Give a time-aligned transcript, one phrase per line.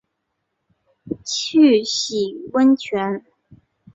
[1.23, 3.23] 去洗温泉